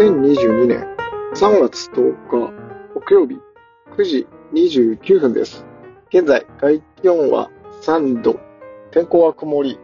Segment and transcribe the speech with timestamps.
[0.00, 0.86] 2022年
[1.34, 2.52] 3月10日
[2.94, 3.38] 木曜日
[3.96, 5.64] 9時29分です。
[6.08, 7.50] 現在、外気温は
[7.82, 8.40] 3度、
[8.90, 9.78] 天候は曇り。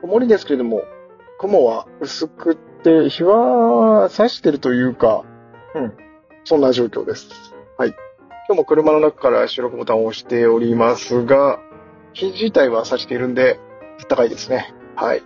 [0.00, 0.82] 曇りですけれども、
[1.38, 5.24] 雲は薄くって日は差してるというか、
[5.74, 5.92] うん、
[6.44, 7.54] そんな状況です。
[7.76, 7.90] はい。
[8.48, 11.60] 今日も車の中から収録ボタンを押しておりますが、
[12.12, 13.60] 日自体は差しているんで、
[14.08, 14.72] 暖かいですね。
[14.94, 15.22] はい。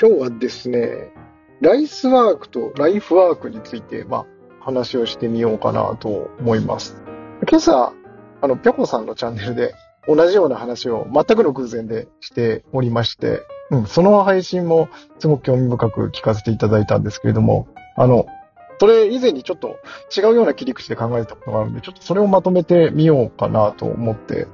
[0.00, 1.12] 今日はですね、
[1.60, 4.26] ライスワークとライフワークについて、まあ、
[4.60, 7.02] 話をしてみようかなと思います。
[7.50, 7.92] 今朝、
[8.40, 9.74] あの、ぴょこさんのチャンネルで
[10.06, 13.40] 同じような話を全くの偶然でしておりまして、
[13.72, 14.88] うん、その配信も
[15.18, 18.26] すごく興味深く聞かせていただいたんですけれども、あの、
[18.78, 19.80] それ以前にちょっと
[20.16, 24.46] 違うような切り口で考えたことがあるんで、ちょっとそれをまとめてみようかなと思って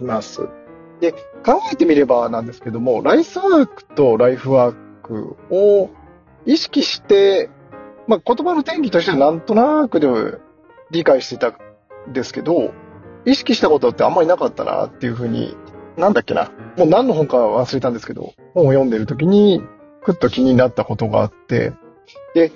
[0.00, 0.48] います。
[1.00, 4.87] で、考えてみればなんですけども、ライスワークとライフワーク
[5.50, 5.90] を
[6.46, 7.50] 意識して、
[8.06, 10.38] まあ、言葉の定義としてはなんとなくでも
[10.90, 11.48] 理解してた
[12.08, 12.72] んですけど、
[13.24, 15.56] 意識したことってあんまりなかったなっていうふうに、
[15.96, 16.50] なんだっけな。
[16.76, 19.62] もう何の本か忘れたんですけど、本を読んでる時に、
[20.02, 21.72] ふっと気になったことがあって、
[22.34, 22.52] で、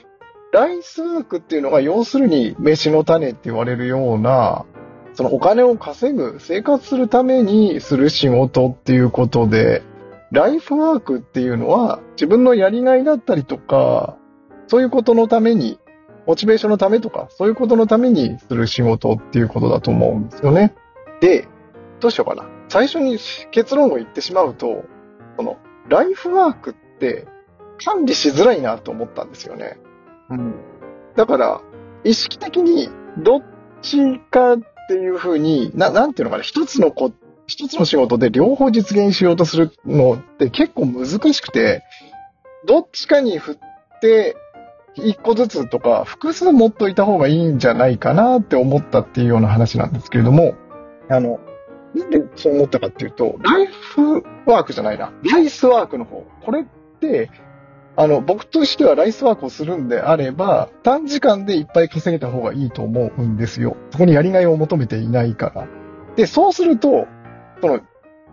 [0.53, 4.65] ライスークっていうのが要するに飯の種って言われるような、
[5.15, 9.83] そのお金を稼ぐ、生活するためにする仕事っていうことで、
[10.33, 14.17] ライフワークっていうのは自分のやりがいだったりとか、
[14.67, 15.79] そういうことのために、
[16.27, 20.75] モチベーションのためとか、そういうことのためにする仕事っていうことだと思うんですよね。
[21.21, 21.47] で、
[22.01, 22.49] どうしようかな。
[22.69, 23.19] 最初に
[23.51, 24.85] 結論を言ってしまうと、
[25.37, 25.59] この、
[25.89, 27.27] ライフワークって
[27.85, 29.79] 管理しづらいなと思ったんですよね。
[30.31, 30.55] うん。
[31.15, 31.61] だから、
[32.05, 33.43] 意識的にどっ
[33.83, 34.59] ちかっ
[34.89, 37.13] ていうふうに、な、なんていうのかな、一つのこ
[37.47, 41.83] 一つの仕事で両方実現しようとするのって結構難しくて、
[42.67, 43.59] どっちかに振っ
[44.01, 44.37] て
[44.95, 50.55] 一個ずつとか複数持っといた方がいいんじゃないかなって思ったっていうような話なんですけれども、
[51.09, 51.41] あの、
[51.95, 55.13] なんでそう思ったかっていうと、ライフワークじゃないな。
[55.31, 56.25] ライスワークの方。
[56.45, 56.65] これっ
[57.01, 57.31] て、
[57.97, 63.77] あの、僕としてはライスワークをするんであれば、短時間でいっぱい稼げた方がいいと思うんですよ。
[63.91, 65.69] そこにやりがいを求めていないから。
[66.17, 67.07] で、そうすると、
[67.63, 67.81] その、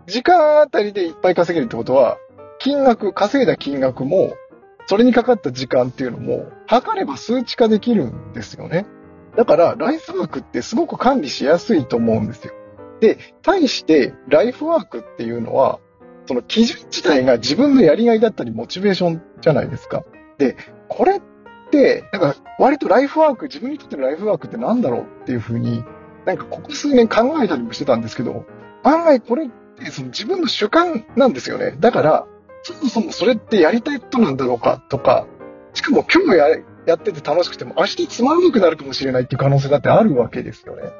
[0.06, 2.18] 時間あたりでいっぱい稼げるってことは、
[2.58, 4.34] 金額、稼いだ金額も、
[4.86, 8.86] それにかかった時間っていうのも、測れば数値化できるんですよね。
[9.36, 12.54] だから、ライフワークってすごく管理しやすいと思うんですよ。
[13.00, 15.78] で、対して、ライフワークっていうのは、
[16.26, 20.04] その基準自体が自分のやりがいだったり、モチベーションじゃないですか。
[20.38, 20.56] で、
[20.88, 21.20] これっ
[21.70, 25.84] て、なんか、割とライフワーク、自分にとってのライフワークって何だろうっていうふうに、
[26.26, 28.44] なんかここ数年考えたりもしてたんですけど、
[28.82, 31.76] 案外これってその自分の主観なんですよね。
[31.78, 32.26] だから、
[32.62, 35.26] そもそもそれってやりたいことなんだろうかとか、
[35.72, 36.48] しかも今日や
[36.86, 40.90] やってて楽しくても明日つまらなくなるかもしれないっていう可能性だってあるわけですよね。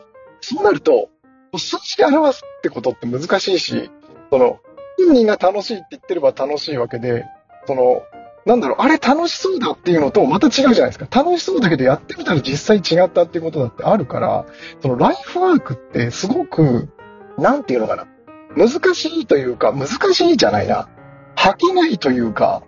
[0.40, 1.10] そうなると、
[1.56, 3.90] 数値で表すってことって難しいし、
[4.30, 4.60] その、
[4.98, 7.24] 本人が楽しいって言ってれば楽しいわけで、
[7.66, 8.02] その、
[8.46, 11.06] なんだろう、あれ楽しそうだっていうのとまた違うじゃないですか。
[11.10, 14.46] 楽しそうだけどやってみたら実際違ったっていうことだってあるから、
[14.80, 16.88] そのライフワークってすごく
[17.40, 18.06] なんていうのかな。
[18.56, 20.88] 難しいというか、難しいじゃないな。
[21.34, 22.62] 吐けないというか、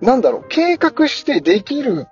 [0.00, 2.06] なんだろう、計画してできる、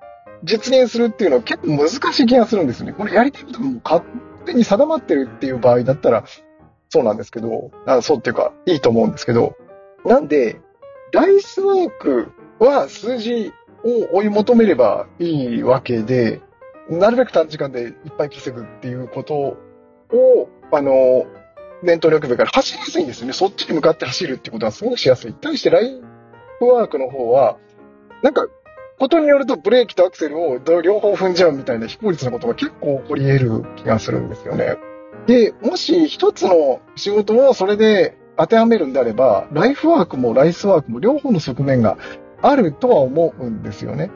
[0.45, 2.93] 実現するっていうのは結構難しい気がするんですよね。
[2.93, 4.05] これやりたいことも勝
[4.45, 6.25] 手に定まってるっていう場合だったら、
[6.91, 9.57] そうなんですけど、あそうっていうか、いいと思うんですけど、
[10.05, 10.61] なんで、
[11.13, 13.53] ライスワークは数字
[13.85, 16.41] を追い求めればいいわけで、
[16.89, 21.25] なるべく短時間でいっぱい稼ぐっていうことを、あの、
[21.85, 23.33] 念頭に置くべから走りやすいんですよね。
[23.33, 25.33] そっちに向かって走るってことはすごくしやすい。
[25.33, 26.01] 対してライ
[26.59, 27.59] フワークの方は、
[28.23, 28.47] なんか、
[28.99, 34.77] ことによるとブレーキとアクセルを両方踏んじゃうみたいな非効率なことが結構起こり得る気がするんですよね。
[35.27, 41.99] で、もし一つの仕事をそれで当てはめるんであれば、ライフワークもライスワークも両方の側面が
[42.41, 44.11] あるとは思うんですよね。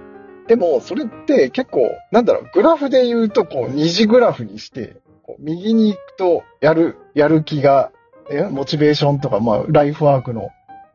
[0.47, 4.97] でも、それって結構、なんだろう、グラフで言うと、こう、二次グラフにして、
[5.39, 7.91] 右に行くと、やる、やる気が、
[8.31, 10.51] え、モチベーションとか、まあ、ライフワークの、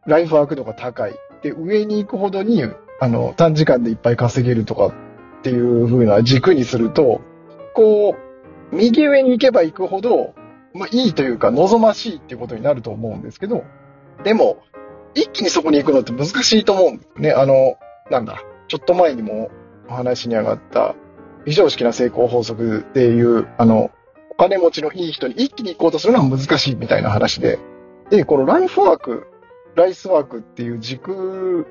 [0.07, 1.15] ライフワーク度が高い。
[1.41, 2.63] で、上に行くほどに、
[3.01, 4.93] あの、短時間でいっぱい稼げるとかっ
[5.41, 7.19] ていう風な軸にすると、
[7.73, 8.15] こ
[8.71, 10.33] う、右上に行けば行くほど、
[10.73, 13.65] まあ、いいというか、望ましいっていうことになると思うんですけど、
[14.23, 14.63] でも、
[15.15, 17.31] 一気にそこに行くのって難しいと思うんですね。
[17.33, 17.75] あの、
[18.09, 19.51] なんだ、ちょっと前にも
[19.89, 20.95] お話に上がった、
[21.43, 23.91] 非常識な成功法則っていう、あの、
[24.33, 27.59] お金持ちのいい人に一気に行こうとするのは難しいみたいな話で。
[28.09, 29.27] で、このライフワーク、
[29.75, 31.67] ライスワークっていう軸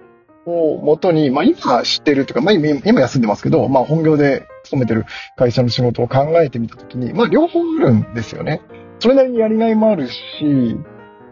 [0.46, 5.04] をもとに、まあ今知ってるというか、まあ今休んでますけど、まあ本業で勤めてる
[5.36, 8.62] 会社の仕事を考えてみたときに、まあ両方あるんですよね。
[9.00, 10.14] それなりにやりがいもあるし、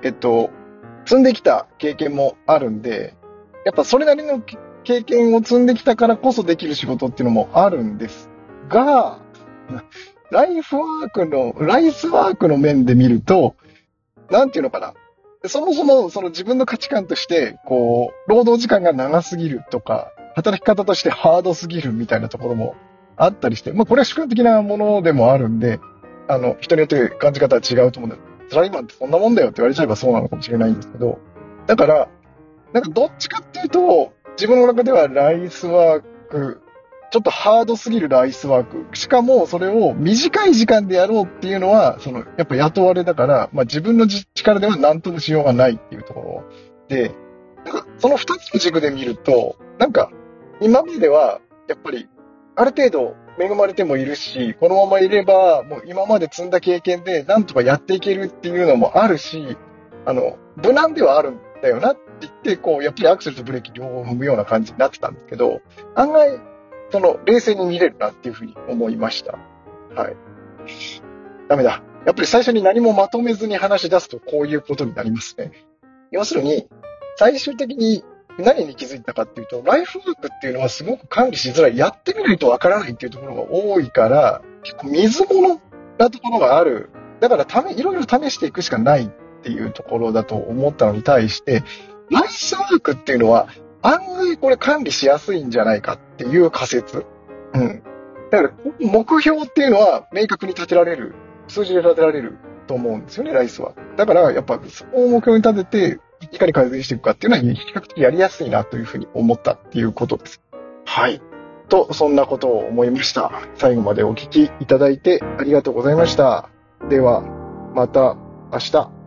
[0.02, 0.50] えっと、
[1.04, 3.14] 積んできた経験もあるんで、
[3.64, 4.42] やっぱそれなりの
[4.82, 8.30] 経験を積んできたからこそできる仕事っていうのもあるんです
[8.68, 9.20] が、
[10.30, 13.56] ライフワークの、ライスワークの面で見ると、
[14.30, 14.94] なんていうのかな。
[15.46, 22.76] そもそもその自分の価値観として、こう、労働時間が長すぎるとか、働き方としてハードすぎるみたいなところも
[23.16, 25.80] あったりして、まあこれは主観的なものでもあるんで、
[26.28, 28.18] あの、人によって感じ方は違うと思うんで、
[28.50, 31.18] サラリーマンってそんなもんだよって言われちゃえばそうなのかもしれないんですけど、
[31.66, 32.08] だから、
[32.72, 36.62] なんかどっちかっていうと、自分の中ではライスワーク
[37.10, 38.96] ちょっとハードすぎるライスワーク。
[38.96, 46.44] しかも、それを短い時間でやろうっていうのは、その、やっぱ雇われだから、まあ自分の力では何ともしようがないっていうところ
[46.88, 47.14] で、
[47.64, 50.10] なんかその二つの軸で見ると、なんか、
[50.60, 52.08] 今までは、やっぱり、
[52.56, 59.56] ある程度恵まれてもいるし、このままいれば、もう今まで積んだ経験で、なんとかやっていけるっていうのもあるし、
[60.04, 65.60] あの、無難ではあるんだよなって言って、こう、やっぱりアクセルとブレーキ両方踏むような感じになってたんですけど、
[65.94, 66.38] 案外、
[66.90, 69.38] その、冷静に見れるなっていうふうに思いました。
[69.94, 70.16] はい。
[71.48, 71.82] ダメだ。
[72.06, 75.52] やっぱり最初に何もまとめずに話し出すとこういうことになりますね。
[76.10, 76.68] 要するに、
[77.16, 78.04] 最終的に
[78.38, 81.76] 何に気づいたかっていうと、ライフワークっていうのはすごく管理しづらい。
[81.76, 85.60] やってみないとわからないっていうところが多いから、結構水物
[85.98, 86.90] なところがある。
[87.20, 89.10] だからため、いろいろ試していくしかないっ
[89.42, 91.62] ていうところだと思ったのに対して、
[92.10, 93.48] ライフワークっていうのは
[93.82, 97.06] 案外これ管理しやすいんじゃないかっていう仮説。
[97.54, 97.82] うん。
[98.30, 101.14] だから、目標っていうのは明確に立てられる、
[101.48, 103.72] 数字で立てられると思うんですよね、ライスは。
[103.96, 106.00] だから、やっぱ、そこを目標に立てて、
[106.32, 110.40] いかに改善していくかっていうのは、比較的やりやすいなというふうに思ったっていうことです。
[110.84, 111.20] はい。
[111.68, 113.32] と、そんなことを思いました。
[113.54, 116.50] 最後までお聞きいただいてありがとうございました。
[116.88, 117.22] では、
[117.74, 118.16] また
[118.52, 118.99] 明日。